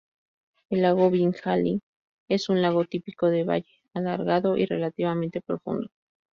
El 0.71 0.81
lago 0.81 1.11
Viljandi 1.11 1.79
es 2.27 2.49
un 2.49 2.63
lago 2.63 2.85
típico 2.85 3.27
de 3.27 3.43
valle: 3.43 3.67
alargado 3.93 4.57
y 4.57 4.65
relativamente 4.65 5.41
profundo. 5.41 5.91